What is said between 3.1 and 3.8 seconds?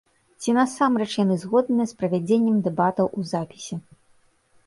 у запісе.